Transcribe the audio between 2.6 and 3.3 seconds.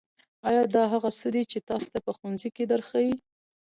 درښیي